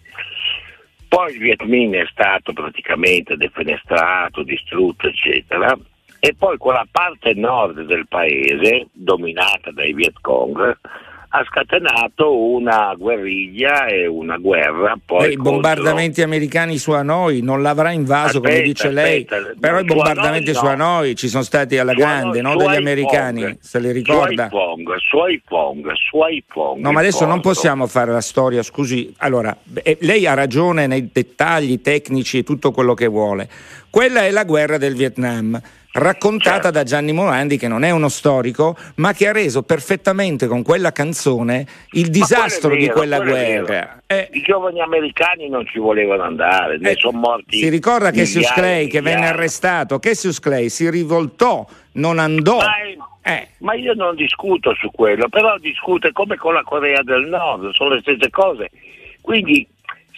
[1.07, 5.77] Poi il Viet Minh è stato praticamente defenestrato, distrutto, eccetera,
[6.19, 10.77] e poi quella parte nord del paese, dominata dai Viet Cong,
[11.29, 14.97] ha scatenato una guerriglia e una guerra.
[15.03, 19.79] Poi I bombardamenti americani su Hanoi non l'avrà invaso aspetta, come dice lei, aspetta, però
[19.79, 20.77] i bombardamenti su Hanoi, no.
[20.77, 24.49] su Hanoi, ci sono stati alla grande, non degli americani, Pong, se li ricorda.
[25.09, 26.81] Suoi Pong, suoi Pong.
[26.81, 29.13] No, ma adesso non possiamo fare la storia, scusi.
[29.17, 33.49] Allora, eh, lei ha ragione nei dettagli tecnici e tutto quello che vuole.
[33.89, 35.59] Quella è la guerra del Vietnam
[35.97, 36.71] raccontata certo.
[36.71, 40.91] da Gianni Morandi, che non è uno storico, ma che ha reso perfettamente con quella
[40.91, 44.01] canzone il disastro vero, di quella guerra.
[44.05, 47.57] Eh, I giovani americani non ci volevano andare, ne eh, sono morti.
[47.57, 52.57] Si ricorda Cassius Clay che venne arrestato, Cassius Clay si rivoltò, non andò.
[52.57, 52.75] Ma,
[53.23, 53.47] eh.
[53.59, 57.95] ma io non discuto su quello, però discute come con la Corea del Nord, sono
[57.95, 58.69] le stesse cose.
[59.21, 59.67] Quindi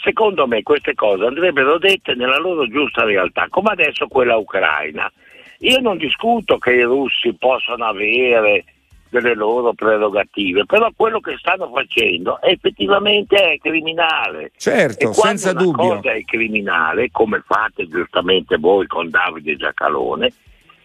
[0.01, 5.11] secondo me queste cose andrebbero dette nella loro giusta realtà, come adesso quella ucraina.
[5.59, 8.63] Io non discuto che i russi possano avere
[9.09, 14.51] delle loro prerogative, però quello che stanno facendo effettivamente è criminale.
[14.55, 15.95] Certo, senza una dubbio.
[15.95, 20.31] cosa è criminale, come fate giustamente voi con Davide Giacalone,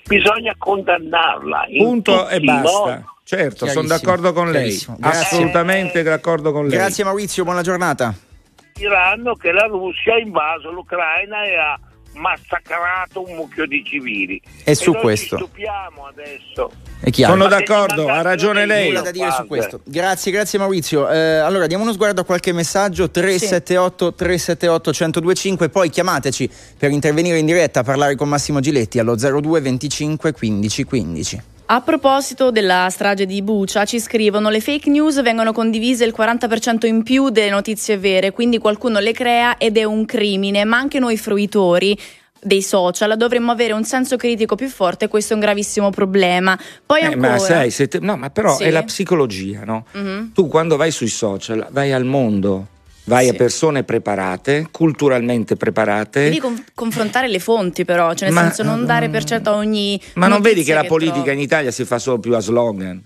[0.06, 1.66] bisogna condannarla.
[1.76, 3.04] Punto e basta.
[3.22, 4.76] Certo, sono d'accordo con lei.
[5.00, 6.76] Assolutamente d'accordo con lei.
[6.76, 8.14] Grazie Maurizio, buona giornata.
[8.74, 11.78] Diranno che la Russia ha invaso l'Ucraina e ha
[12.14, 14.40] massacrato un mucchio di civili.
[14.64, 15.36] E su questo.
[15.36, 16.70] Ci stupiamo adesso.
[17.10, 18.88] Sono d'accordo, ha ragione lei.
[18.88, 19.80] Nulla da dire su questo.
[19.84, 21.10] Grazie, grazie Maurizio.
[21.10, 24.14] Eh, allora diamo uno sguardo a qualche messaggio 378 sì.
[24.16, 29.60] 378 1025 poi chiamateci per intervenire in diretta a parlare con Massimo Giletti allo 02
[29.60, 31.42] 25 15 15.
[31.66, 36.84] A proposito della strage di Bucia, ci scrivono le fake news vengono condivise il 40%
[36.86, 40.98] in più delle notizie vere, quindi qualcuno le crea ed è un crimine, ma anche
[40.98, 41.98] noi fruitori
[42.38, 47.00] dei social dovremmo avere un senso critico più forte questo è un gravissimo problema poi
[47.00, 47.30] eh, ancora...
[47.30, 47.98] ma sai te...
[48.00, 48.64] no ma però sì.
[48.64, 49.86] è la psicologia no?
[49.96, 50.32] Mm-hmm.
[50.34, 52.66] tu quando vai sui social vai al mondo
[53.04, 53.30] Vai sì.
[53.30, 56.24] a persone preparate, culturalmente preparate.
[56.24, 60.00] Devi con- confrontare le fonti, però, cioè nel ma, senso non dare per certo ogni.
[60.14, 61.36] Ma non vedi che, che la politica trovi.
[61.36, 63.02] in Italia si fa solo più a slogan?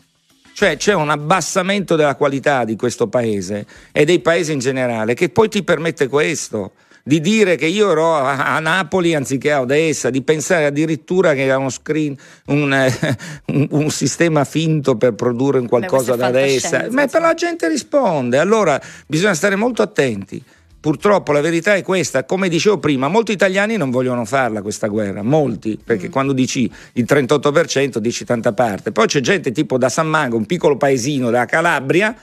[0.53, 5.29] Cioè c'è un abbassamento della qualità di questo paese e dei paesi in generale che
[5.29, 6.73] poi ti permette questo
[7.09, 11.57] di dire che io ero a, Napoli anziché a Odessa, di pensare addirittura che era
[11.57, 12.14] uno screen,
[12.49, 12.92] un, eh,
[13.49, 16.87] un, un sistema finto per produrre qualcosa da Odessa.
[16.90, 20.42] Ma però la gente risponde, allora bisogna stare molto attenti.
[20.79, 25.23] Purtroppo la verità è questa, come dicevo prima, molti italiani non vogliono farla questa guerra,
[25.23, 26.11] molti, perché mm.
[26.11, 28.92] quando dici il 38% dici tanta parte.
[28.92, 32.14] Poi c'è gente tipo da San Mango, un piccolo paesino da Calabria,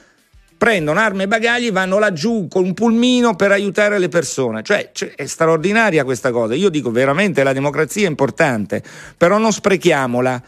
[0.56, 4.62] prendono armi e bagagli, vanno laggiù con un pulmino per aiutare le persone.
[4.62, 6.54] Cioè, cioè, è straordinaria questa cosa.
[6.54, 8.82] Io dico veramente la democrazia è importante,
[9.16, 10.42] però non sprechiamola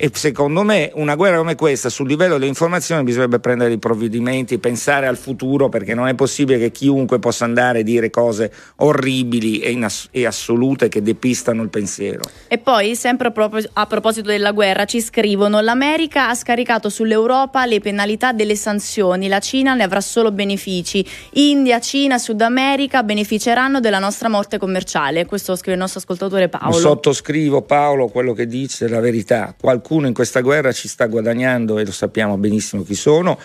[0.00, 4.58] e secondo me una guerra come questa sul livello delle informazioni bisognerebbe prendere dei provvedimenti,
[4.58, 9.58] pensare al futuro perché non è possibile che chiunque possa andare a dire cose orribili
[9.58, 12.20] e, ass- e assolute che depistano il pensiero.
[12.46, 17.66] E poi, sempre a, propos- a proposito della guerra, ci scrivono l'America ha scaricato sull'Europa
[17.66, 23.80] le penalità delle sanzioni, la Cina ne avrà solo benefici, India, Cina, Sud America beneficeranno
[23.80, 25.26] della nostra morte commerciale.
[25.26, 26.78] Questo scrive il nostro ascoltatore Paolo.
[26.78, 29.56] Sottoscrivo Paolo quello che dice, la verità.
[29.60, 33.38] Qualcuno qualcuno in questa guerra ci sta guadagnando e lo sappiamo benissimo chi sono.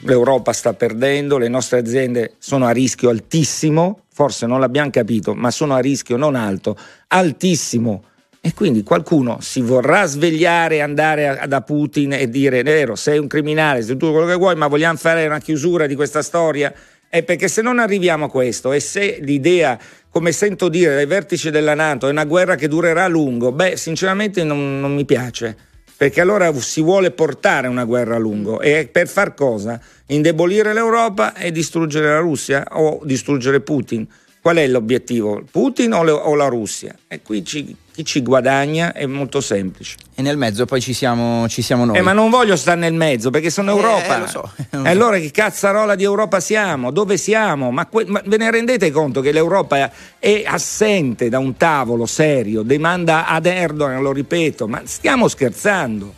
[0.00, 5.52] L'Europa sta perdendo, le nostre aziende sono a rischio altissimo, forse non l'abbiamo capito, ma
[5.52, 8.02] sono a rischio non alto, altissimo.
[8.40, 13.82] E quindi qualcuno si vorrà svegliare, andare da Putin e dire: vero, sei un criminale,
[13.82, 16.74] sei tutto quello che vuoi, ma vogliamo fare una chiusura di questa storia?
[17.08, 19.78] È perché se non arriviamo a questo e se l'idea,
[20.10, 23.76] come sento dire dai vertici della Nato, è una guerra che durerà a lungo, beh,
[23.76, 25.74] sinceramente non, non mi piace.
[25.96, 29.80] Perché allora si vuole portare una guerra a lungo e per far cosa?
[30.08, 34.06] Indebolire l'Europa e distruggere la Russia o distruggere Putin?
[34.46, 35.42] Qual è l'obiettivo?
[35.50, 36.94] Putin o, le, o la Russia?
[37.08, 39.96] E qui ci, chi ci guadagna è molto semplice.
[40.14, 41.96] E nel mezzo poi ci siamo, ci siamo noi.
[41.96, 44.24] Eh, ma non voglio stare nel mezzo perché sono Eh, Europa.
[44.24, 44.48] eh, so.
[44.70, 46.92] E allora che cazzarola di Europa siamo?
[46.92, 47.72] Dove siamo?
[47.72, 52.62] Ma, que- ma ve ne rendete conto che l'Europa è assente da un tavolo serio?
[52.62, 56.14] Demanda ad Erdogan, lo ripeto, ma stiamo scherzando.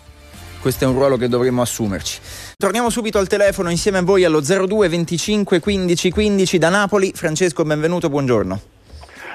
[0.61, 2.19] Questo è un ruolo che dovremmo assumerci.
[2.61, 7.12] Torniamo subito al telefono insieme a voi allo 02 25 15 15 da Napoli.
[7.14, 8.61] Francesco, benvenuto, buongiorno.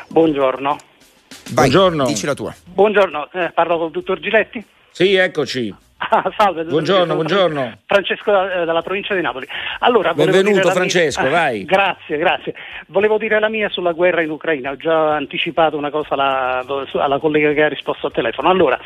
[0.10, 0.70] Buongiorno.
[0.72, 2.04] Vai, Buongiorno.
[2.04, 2.54] Dici la tua.
[2.66, 4.62] Buongiorno, eh, parlo con il dottor Giletti?
[4.92, 5.74] Sì, eccoci.
[6.06, 6.66] Ah, salve.
[6.66, 7.78] Buongiorno, buongiorno.
[7.86, 9.48] Francesco eh, dalla provincia di Napoli.
[9.80, 11.64] Allora, volevo Benvenuto, Francesco, mia- vai.
[11.64, 12.54] Grazie, grazie.
[12.88, 14.72] Volevo dire la mia sulla guerra in Ucraina.
[14.72, 18.50] Ho già anticipato una cosa alla, alla collega che ha risposto al telefono.
[18.50, 18.78] Allora,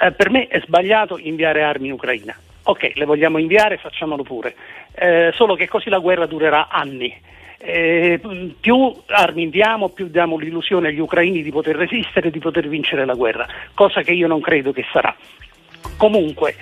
[0.00, 2.36] eh, per me è sbagliato inviare armi in Ucraina.
[2.68, 4.54] Ok, le vogliamo inviare, facciamolo pure.
[4.94, 7.14] Eh, solo che così la guerra durerà anni.
[7.58, 8.20] Eh,
[8.60, 13.14] più armi inviamo, più diamo l'illusione agli ucraini di poter resistere di poter vincere la
[13.14, 15.14] guerra, cosa che io non credo che sarà.
[15.96, 16.54] Comunque,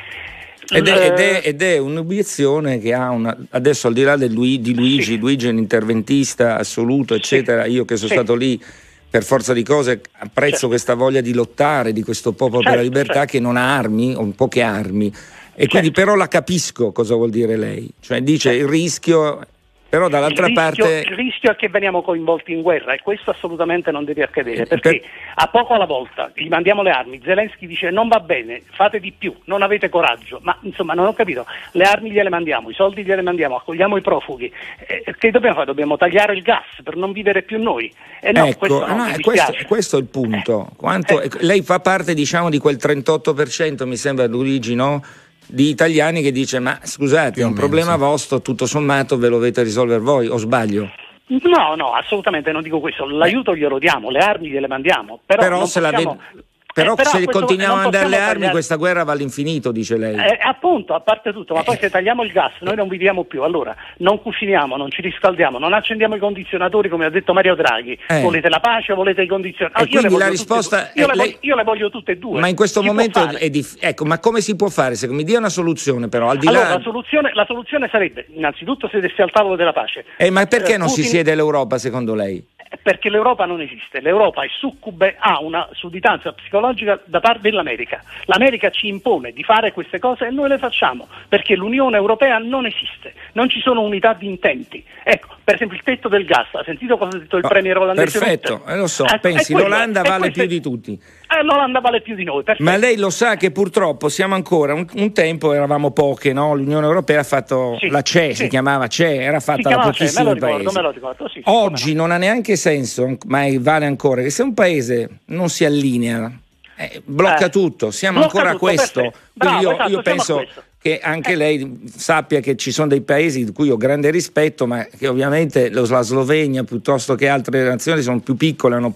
[0.69, 3.37] Ed è, ed è- ed è un'obiezione che ha una.
[3.51, 7.67] Adesso, al di là Lui- di Luigi, Luigi è un interventista assoluto, eccetera.
[7.67, 8.15] Io che sono Sì.
[8.15, 8.63] stato lì
[9.11, 10.69] per forza di cose, apprezzo Certo.
[10.69, 13.33] questa voglia di lottare di questo popolo per la Certo, libertà certo.
[13.33, 15.13] che non ha armi o poche armi.
[15.57, 16.01] E quindi, Certo.
[16.01, 17.89] però, la capisco cosa vuol dire lei.
[18.01, 19.41] Cioè, dice il rischio,
[19.89, 21.05] però, dall'altra il rischio, parte.
[21.09, 24.89] il rischio è che veniamo coinvolti in guerra e questo assolutamente non deve accadere perché
[24.91, 25.03] Per-
[25.37, 29.13] a poco alla volta gli mandiamo le armi, Zelensky dice non va bene, fate di
[29.17, 33.05] più, non avete coraggio, ma insomma non ho capito, le armi gliele mandiamo, i soldi
[33.05, 34.53] gliele mandiamo, accogliamo i profughi,
[34.85, 35.67] Eh, che dobbiamo fare?
[35.67, 37.93] Dobbiamo tagliare il gas per non vivere più noi?
[38.21, 40.71] E no, ecco, questo no, è questo, questo è il punto.
[40.75, 41.29] Quanto- Eh.
[41.43, 45.01] lei fa parte, diciamo, di quel 38%, mi sembra, Luigi, no?
[45.47, 47.99] Di italiani che dice: Ma scusate, è un problema sì.
[47.99, 50.91] vostro, tutto sommato ve lo dovete risolvere voi, o sbaglio?
[51.27, 55.57] No, no, assolutamente non dico questo, l'aiuto glielo diamo, le armi gliele mandiamo, però, Però,
[55.59, 58.33] non se, la possiamo- ve- però Eh, però se continuiamo a mandare le possiamo armi,
[58.35, 60.17] tagliare- questa guerra va all'infinito, dice lei.
[60.17, 63.43] Eh, appunto, a parte tutto, ma poi se tagliamo il gas noi non viviamo più,
[63.43, 67.97] allora non cuciniamo, non ci riscaldiamo, non accendiamo i condizionatori come ha detto Mario Draghi.
[68.09, 68.21] Eh.
[68.21, 69.85] Volete la pace o volete i condizionatori?
[69.85, 70.91] Ah, io la voglio tutte risposta.
[70.95, 72.41] Io, le lei- voglio, io le voglio tutte e due.
[72.41, 74.97] Ma in questo Si momento è dif- ecco, ma come si può fare?
[74.97, 76.75] Se mi dia una soluzione, però, al di Allora, là.
[76.75, 80.05] la soluzione, la soluzione sarebbe innanzitutto sedersi al tavolo della pace.
[80.17, 82.45] Eh, ma perché Eh, non si Putin- siede l'Europa, secondo lei?
[82.83, 88.03] Perché l'Europa non esiste, l'Europa è succube, ha una sudditanza psicologica da parte dell'America.
[88.25, 92.67] L'America ci impone di fare queste cose e noi le facciamo, perché l'Unione Europea non
[92.67, 94.85] esiste, non ci sono unità di intenti.
[95.03, 97.77] Ecco, per esempio il tetto del gas, ha sentito cosa ha detto il No, premier
[97.77, 98.19] olandese?
[98.19, 100.93] perfetto, eh, lo so, Ecco, pensi, quello, l'Olanda vale più di tutti.
[101.29, 102.69] Eh, l'Olanda vale più di noi, perfetto.
[102.69, 106.55] Ma lei lo sa che purtroppo siamo ancora, un, un tempo eravamo poche, no?
[106.55, 108.45] l'Unione Europea ha fatto Sì, la CE, sì.
[108.45, 110.75] si chiamava CE, era fatta da pochissimi ricordo, paesi.
[110.77, 114.55] me lo ricordo, sì, Oggi non ha neanche senso, ma vale ancora, che se un
[114.55, 116.33] paese non si allinea,
[116.77, 119.13] eh, blocca Eh, tutto, siamo blocca ancora a questo.
[119.33, 120.63] Bravo, io, esatto, io penso questo.
[120.85, 121.37] Che anche Eh.
[121.37, 125.71] lei sappia che ci sono dei paesi di cui ho grande rispetto, ma che ovviamente
[125.71, 128.93] la Slovenia piuttosto che altre nazioni sono più piccole, hanno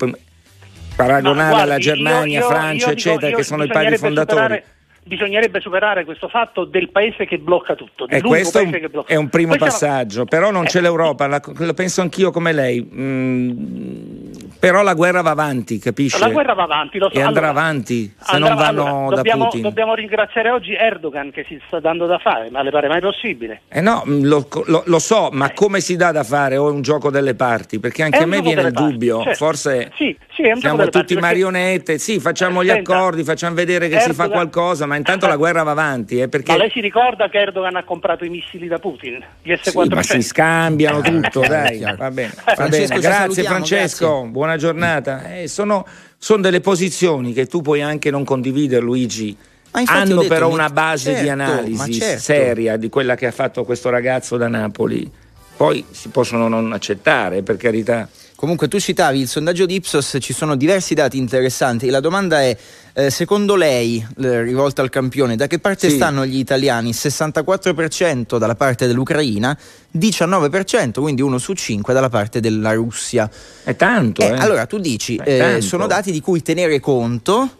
[0.94, 4.62] paragonare guardi, alla Germania, io- io- Francia, io eccetera, che sono i padri fondatori.
[5.08, 8.04] Bisognerebbe superare questo fatto del paese che blocca tutto.
[8.04, 10.50] E dell'unico questo è un, paese che blocca è un primo Questo è- passaggio, però
[10.52, 12.80] non Eh, c'è l'Europa, la- lo penso anch'io come lei.
[12.82, 16.18] Mm, però la guerra va avanti, capisce?
[16.18, 17.16] La guerra va avanti, lo so.
[17.18, 19.62] E andrà Allora, avanti se andrà- non vanno allora, da dobbiamo, Putin.
[19.62, 23.62] Dobbiamo ringraziare oggi Erdogan che si sta dando da fare, ma le pare mai possibile?
[23.68, 26.56] Eh no, mm, lo, lo- lo so, ma come si dà da fare?
[26.56, 27.78] O è un gioco delle parti?
[27.78, 29.44] Perché anche È a me viene il parti, dubbio, certo.
[29.44, 32.94] forse Sì, sì, è un gioco siamo tutti parti, perché- marionette, sì, facciamo gli Senta,
[32.96, 36.28] accordi, facciamo vedere che si fa Erdogan- qualcosa, ma intanto la guerra va avanti, eh,
[36.28, 39.20] perché Ma lei si ricorda che Erdogan ha comprato i missili da Putin?
[39.42, 39.94] Gli Sì, S-400?
[39.94, 42.32] ma si scambiano tutto, chiaro, dai, va bene.
[42.44, 43.00] Va Francesco, bene.
[43.00, 44.30] Grazie Francesco, grazie.
[44.30, 45.34] buona giornata.
[45.34, 45.84] Eh, sono,
[46.16, 49.36] sono delle posizioni che tu puoi anche non condividere, Luigi.
[49.70, 52.22] Hanno detto, però una base di certo, ma analisi certo.
[52.22, 55.10] seria di quella che ha fatto questo ragazzo da Napoli.
[55.56, 58.08] Poi si possono non accettare, per carità.
[58.38, 61.90] Comunque tu citavi il sondaggio di Ipsos, ci sono diversi dati interessanti.
[61.90, 62.56] La domanda è,
[62.92, 65.96] eh, secondo lei, eh, rivolta al campione, da che parte Sì.
[65.96, 66.92] stanno gli italiani?
[66.92, 69.58] 64% dalla parte dell'Ucraina,
[69.90, 73.28] 19%, quindi uno su cinque dalla parte della Russia.
[73.64, 74.36] È tanto, Eh, eh.
[74.38, 77.50] allora tu dici, eh, sono dati di cui tenere conto,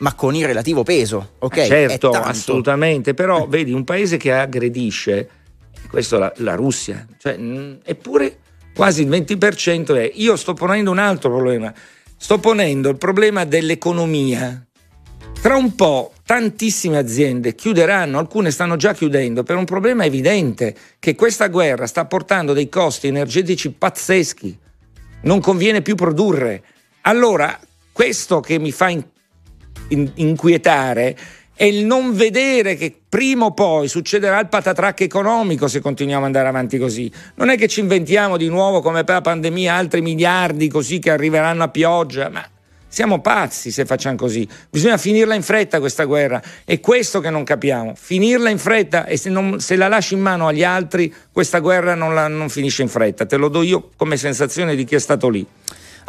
[0.00, 1.56] ma con il relativo peso, ok?
[1.56, 5.28] È certo, assolutamente, però vedi un paese che aggredisce
[5.88, 7.06] Questo la, la Russia.
[7.16, 8.40] Cioè, mh, eppure
[8.78, 10.12] quasi il 20% è.
[10.14, 11.74] Io sto ponendo un altro problema.
[12.16, 14.64] Sto ponendo il problema dell'economia.
[15.42, 21.16] Tra un po' tantissime aziende chiuderanno, alcune stanno già chiudendo per un problema evidente che
[21.16, 24.56] questa guerra sta portando dei costi energetici pazzeschi.
[25.22, 26.62] Non conviene più produrre.
[27.00, 27.58] Allora,
[27.90, 29.04] questo che mi fa in,
[29.88, 31.18] in, inquietare
[31.58, 36.26] è il non vedere che prima o poi succederà il patatrac economico se continuiamo ad
[36.28, 37.10] andare avanti così.
[37.34, 41.10] Non è che ci inventiamo di nuovo come per la pandemia altri miliardi così che
[41.10, 42.48] arriveranno a pioggia, ma
[42.86, 44.46] siamo pazzi se facciamo così.
[44.70, 46.40] Bisogna finirla in fretta questa guerra.
[46.64, 47.94] È questo che non capiamo.
[47.96, 51.96] Finirla in fretta e se, non, se la lasci in mano agli altri, questa guerra
[51.96, 53.26] non, la, non finisce in fretta.
[53.26, 55.44] Te lo do io come sensazione di chi è stato lì.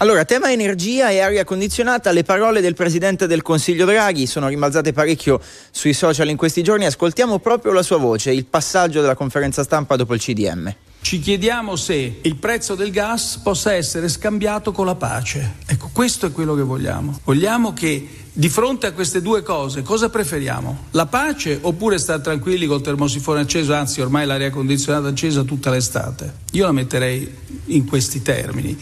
[0.02, 4.94] Allora, tema energia e aria condizionata, le parole del Presidente del Consiglio Draghi sono rimbalzate
[4.94, 9.62] parecchio sui social in questi giorni, ascoltiamo proprio la sua voce, il passaggio della conferenza
[9.62, 10.74] stampa dopo il CDM.
[11.02, 15.56] Ci chiediamo se il prezzo del gas possa essere scambiato con la pace.
[15.66, 17.20] Ecco, questo è quello che vogliamo.
[17.26, 20.86] Vogliamo che di fronte a queste due cose cosa preferiamo?
[20.92, 26.36] La pace oppure stare tranquilli col termosifone acceso, anzi ormai l'aria condizionata accesa tutta l'estate?
[26.54, 27.36] Io la metterei
[27.66, 28.78] in questi termini.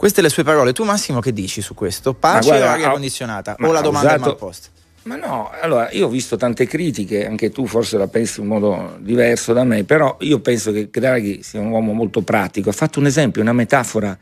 [0.00, 0.72] Queste le sue parole.
[0.72, 2.14] Tu Massimo che dici su questo?
[2.14, 3.56] Pace guarda, o aria condizionata?
[3.60, 4.22] O la domanda usato...
[4.22, 4.68] è mal posta?
[5.02, 8.96] Ma no, allora io ho visto tante critiche, anche tu forse la pensi in modo
[9.00, 12.98] diverso da me, però io penso che Draghi sia un uomo molto pratico, ha fatto
[12.98, 14.16] un esempio, una metafora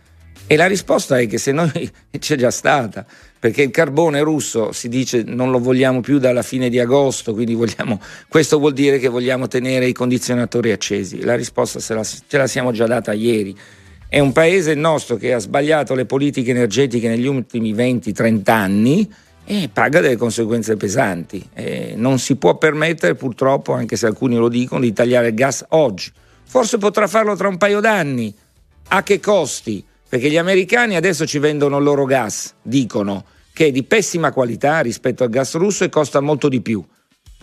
[0.48, 1.70] e la risposta è che se noi
[2.18, 3.06] c'è già stata,
[3.38, 7.54] perché il carbone russo si dice non lo vogliamo più dalla fine di agosto, quindi
[7.54, 11.22] vogliamo, questo vuol dire che vogliamo tenere i condizionatori accesi.
[11.22, 13.56] La risposta la, ce la siamo già data ieri.
[14.10, 19.12] È un paese il nostro che ha sbagliato le politiche energetiche negli ultimi 20-30 anni
[19.44, 21.46] e paga delle conseguenze pesanti.
[21.52, 25.62] E non si può permettere purtroppo, anche se alcuni lo dicono, di tagliare il gas
[25.70, 26.10] oggi.
[26.42, 28.34] Forse potrà farlo tra un paio d'anni.
[28.88, 29.84] A che costi?
[30.08, 34.80] Perché gli americani adesso ci vendono il loro gas, dicono che è di pessima qualità
[34.80, 36.82] rispetto al gas russo e costa molto di più.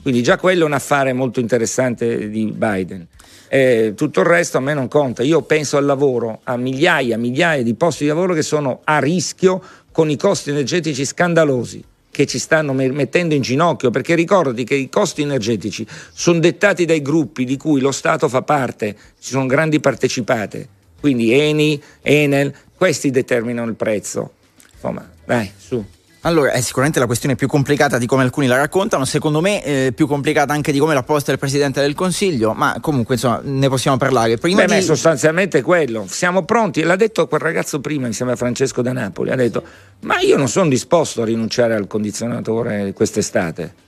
[0.01, 3.05] Quindi già quello è un affare molto interessante di Biden.
[3.47, 5.23] Eh, tutto il resto a me non conta.
[5.23, 9.61] Io penso al lavoro, a migliaia, migliaia di posti di lavoro che sono a rischio
[9.91, 11.83] con i costi energetici scandalosi
[12.15, 17.01] che ci stanno mettendo in ginocchio, perché ricordati che i costi energetici sono dettati dai
[17.01, 20.69] gruppi di cui lo Stato fa parte, ci sono grandi partecipate,
[21.01, 24.31] quindi Eni, Enel, questi determinano il prezzo.
[24.73, 25.83] Insomma, dai, su.
[26.25, 29.91] Allora, è sicuramente la questione più complicata di come alcuni la raccontano, secondo me eh,
[29.93, 33.69] più complicata anche di come la posta il Presidente del Consiglio, ma comunque insomma ne
[33.69, 34.37] possiamo parlare.
[34.37, 34.81] Prima Beh, di...
[34.81, 39.35] sostanzialmente quello, siamo pronti, l'ha detto quel ragazzo prima, mi sembra Francesco da Napoli, ha
[39.35, 39.63] detto
[40.01, 43.83] ma io non sono disposto a rinunciare al condizionatore quest'estate.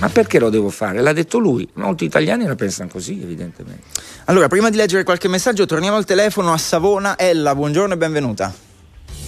[0.00, 1.00] Ma perché lo devo fare?
[1.00, 1.68] L'ha detto lui.
[1.74, 3.82] Molti italiani la pensano così, evidentemente.
[4.26, 7.18] Allora, prima di leggere qualche messaggio, torniamo al telefono a Savona.
[7.18, 8.68] Ella, buongiorno e benvenuta.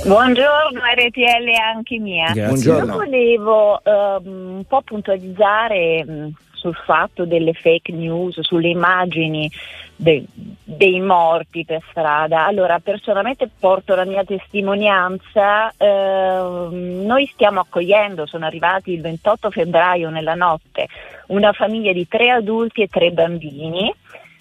[0.05, 2.33] Buongiorno RTL anche mia.
[2.33, 2.73] Grazie.
[2.73, 9.49] Io volevo um, un po' puntualizzare um, sul fatto delle fake news, sulle immagini
[9.95, 10.25] de-
[10.65, 12.47] dei morti per strada.
[12.47, 15.73] Allora, personalmente porto la mia testimonianza.
[15.77, 16.69] Uh,
[17.05, 20.89] noi stiamo accogliendo, sono arrivati il 28 febbraio nella notte,
[21.29, 23.95] una famiglia di tre adulti e tre bambini.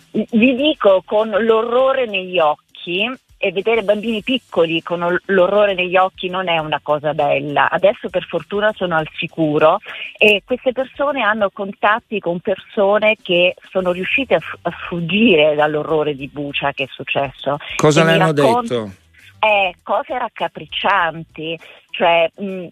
[0.09, 3.07] Vi dico con l'orrore negli occhi
[3.41, 7.69] e vedere bambini piccoli con l'orrore negli occhi non è una cosa bella.
[7.71, 9.79] Adesso per fortuna sono al sicuro
[10.15, 16.13] e queste persone hanno contatti con persone che sono riuscite a, f- a fuggire dall'orrore
[16.13, 17.57] di Bucia che è successo.
[17.77, 18.91] Cosa ne hanno raccont- detto?
[19.39, 21.57] Eh, cose raccapriccianti,
[21.89, 22.67] cioè mh,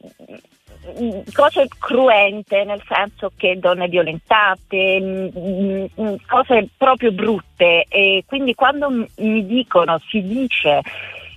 [1.34, 7.86] cose cruente, nel senso che donne violentate, mm, mm, cose proprio brutte.
[7.88, 10.82] E quindi quando mi dicono, si dice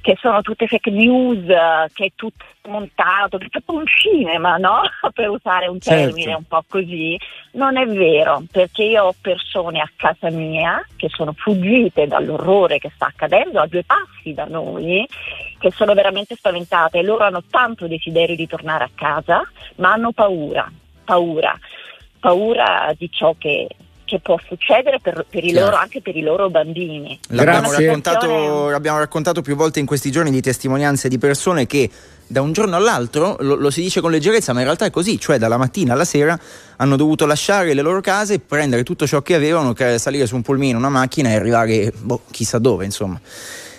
[0.02, 1.46] che sono tutte fake news,
[1.92, 4.82] che è tutto montato, che è tutto un cinema, no?
[5.14, 6.38] per usare un termine certo.
[6.38, 7.18] un po' così,
[7.52, 12.90] non è vero, perché io ho persone a casa mia che sono fuggite dall'orrore che
[12.94, 15.06] sta accadendo a due passi da noi,
[15.58, 20.10] che sono veramente spaventate e loro hanno tanto desiderio di tornare a casa, ma hanno
[20.10, 20.68] paura,
[21.04, 21.56] paura,
[22.18, 23.68] paura di ciò che
[24.12, 27.18] che può succedere per, per i loro, anche per i loro bambini.
[27.28, 31.88] L'abbiamo raccontato, abbiamo raccontato più volte in questi giorni di testimonianze di persone che
[32.26, 35.18] da un giorno all'altro, lo, lo, si dice con leggerezza, ma in realtà è così,
[35.18, 36.38] cioè dalla mattina alla sera
[36.76, 40.76] hanno dovuto lasciare le loro case, prendere tutto ciò che avevano, salire su un pulmino,
[40.76, 43.18] una macchina e arrivare boh, chissà dove, insomma.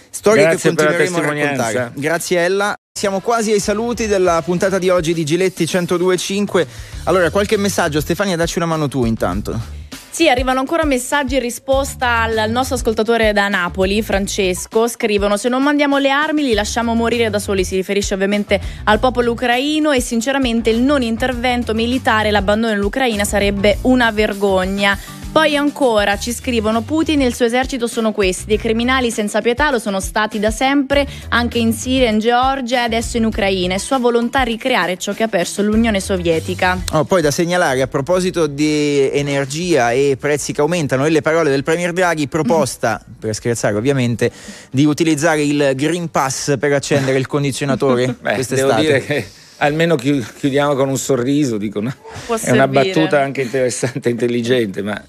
[0.09, 1.91] Storie Grazie che continueremo a raccontare.
[1.95, 2.75] Grazie Ella.
[2.91, 6.67] Siamo quasi ai saluti della puntata di oggi di Giletti 1025.
[7.05, 9.82] Allora, qualche messaggio, Stefania, dacci una mano tu intanto.
[10.13, 14.87] Sì, arrivano ancora messaggi in risposta al, nostro ascoltatore da Napoli, Francesco.
[14.87, 17.65] Scrivono: Se non mandiamo le armi, li lasciamo morire da soli.
[17.65, 23.79] Si riferisce ovviamente al popolo ucraino e sinceramente il non intervento militare, l'abbandono dell'Ucraina sarebbe
[23.81, 24.95] una vergogna.
[25.33, 29.71] Poi ancora ci scrivono Putin e il suo esercito sono questi, dei criminali senza pietà
[29.71, 33.73] lo sono stati da sempre anche in Siria, in Georgia e adesso in Ucraina.
[33.73, 36.83] È sua volontà ricreare ciò che ha perso l'Unione Sovietica.
[36.91, 41.49] Oh, poi da segnalare a proposito di energia e prezzi che aumentano e le parole
[41.49, 44.31] del Premier Draghi, proposta, per scherzare ovviamente,
[44.69, 48.67] di utilizzare il Green Pass per accendere il condizionatore Beh, quest'estate.
[48.67, 49.27] Devo dire che
[49.57, 51.91] almeno chiudiamo con un sorriso, dico, no?
[52.39, 55.03] è una battuta anche interessante e intelligente, ma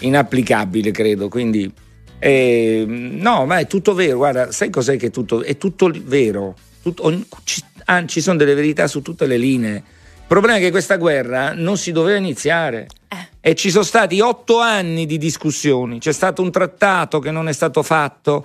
[0.00, 1.28] inapplicabile, credo.
[1.28, 1.72] Quindi,
[2.18, 4.16] eh, no, ma è tutto vero.
[4.18, 5.42] Guarda, sai cos'è che è tutto?
[5.42, 6.54] È tutto vero.
[6.82, 9.76] Tutto, ogni, ci, ah, ci, sono delle verità su tutte le linee.
[9.76, 12.88] Il problema è che questa guerra non si doveva iniziare.
[13.08, 13.50] Eh.
[13.50, 15.98] E ci sono stati otto anni di discussioni.
[15.98, 18.44] C'è stato un trattato che non è stato fatto.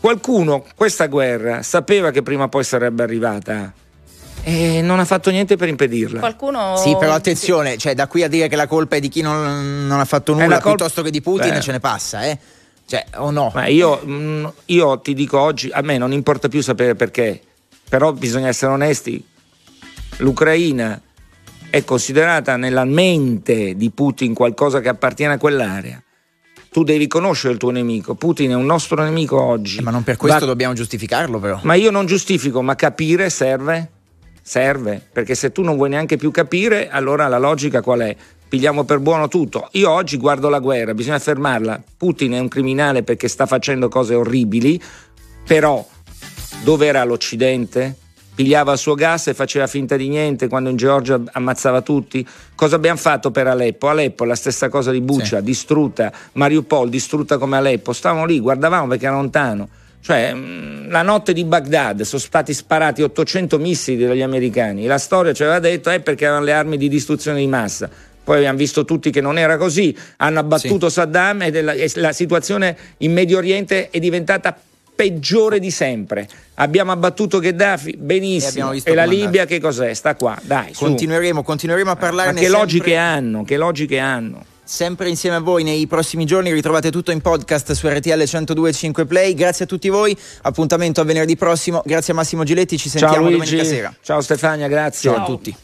[0.00, 3.72] Qualcuno, questa guerra, sapeva che prima o poi sarebbe arrivata
[4.48, 6.20] e non ha fatto niente per impedirla.
[6.20, 6.74] Qualcuno.
[6.78, 9.86] Sì, però attenzione, cioè, da qui a dire che la colpa è di chi non,
[9.86, 10.74] non ha fatto nulla col...
[10.74, 11.60] piuttosto che di Putin Beh.
[11.60, 12.38] ce ne passa, eh?
[12.86, 13.52] Cioè, o no?
[13.54, 17.38] Ma io, mm, io ti dico oggi, a me non importa più sapere perché,
[17.90, 19.22] però bisogna essere onesti.
[20.18, 20.98] L'Ucraina
[21.68, 26.02] è considerata nella mente di Putin qualcosa che appartiene a quell'area.
[26.70, 28.14] Tu devi conoscere il tuo nemico.
[28.14, 29.80] Putin è un nostro nemico oggi.
[29.80, 30.46] Eh, ma non per questo Va...
[30.46, 31.60] dobbiamo giustificarlo, però.
[31.64, 33.96] Ma io non giustifico, ma capire serve
[34.48, 38.16] serve, perché se tu non vuoi neanche più capire, allora la logica qual è?
[38.48, 39.68] Pigliamo per buono tutto.
[39.72, 41.82] Io oggi guardo la guerra, bisogna fermarla.
[41.98, 44.80] Putin è un criminale perché sta facendo cose orribili,
[45.46, 45.86] però
[46.62, 47.94] dove era l'Occidente?
[48.34, 52.26] Pigliava il suo gas e faceva finta di niente quando in Georgia ammazzava tutti.
[52.54, 53.88] Cosa abbiamo fatto per Aleppo?
[53.88, 55.44] Aleppo la stessa cosa di Buccia, sì.
[55.44, 57.92] distrutta, Mariupol distrutta come Aleppo.
[57.92, 59.68] Stavamo lì, guardavamo perché era lontano.
[60.00, 64.86] Cioè, mm, la notte di Baghdad sono stati sparati 800 missili dagli americani.
[64.86, 67.90] La storia ci aveva detto è perché avevano le armi di distruzione di massa.
[68.24, 69.96] Poi abbiamo visto tutti che non era così.
[70.16, 70.94] Hanno abbattuto sì.
[70.94, 74.54] Saddam e, della, e la situazione in Medio Oriente è diventata
[74.94, 76.28] peggiore di sempre.
[76.54, 78.72] Abbiamo abbattuto Gheddafi, benissimo.
[78.72, 79.94] E, e la Libia che cos'è?
[79.94, 80.72] Sta qua, dai.
[80.74, 82.32] Continueremo, continueremo a parlarne.
[82.32, 82.60] Ma che sempre...
[82.60, 83.44] logiche hanno?
[83.44, 84.44] Che logiche hanno?
[84.70, 89.32] Sempre insieme a voi nei prossimi giorni ritrovate tutto in podcast su RTL 102.5 Play.
[89.32, 90.14] Grazie a tutti voi.
[90.42, 91.80] Appuntamento a venerdì prossimo.
[91.86, 92.76] Grazie a Massimo Giletti.
[92.76, 93.94] Ci sentiamo Ciao, domenica sera.
[94.02, 95.10] Ciao Stefania, grazie.
[95.10, 95.56] Ciao, a tutti.